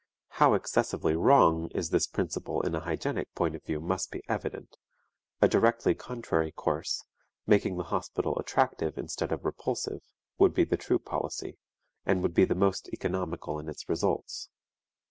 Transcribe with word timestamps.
How 0.29 0.55
excessively 0.55 1.15
wrong 1.15 1.69
is 1.75 1.91
this 1.91 2.07
principle 2.07 2.61
in 2.61 2.73
a 2.73 2.79
hygienic 2.79 3.31
point 3.35 3.53
of 3.53 3.63
view 3.63 3.79
must 3.79 4.09
be 4.09 4.23
evident; 4.27 4.77
a 5.43 5.47
directly 5.47 5.93
contrary 5.93 6.51
course, 6.51 7.03
making 7.45 7.77
the 7.77 7.83
hospital 7.93 8.35
attractive 8.39 8.97
instead 8.97 9.31
of 9.31 9.45
repulsive, 9.45 10.01
would 10.39 10.55
be 10.55 10.63
the 10.63 10.75
true 10.75 10.97
policy, 10.97 11.59
and 12.03 12.23
would 12.23 12.33
be 12.33 12.45
the 12.45 12.55
most 12.55 12.89
economical 12.91 13.59
in 13.59 13.69
its 13.69 13.87
results. 13.87 14.49